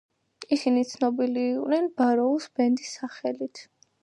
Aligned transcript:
ისინი 0.55 0.83
ცნობილნი 0.91 1.43
იყვნენ 1.51 1.91
ბაროუს 2.01 2.51
ბანდის 2.57 2.97
სახელით. 3.03 3.67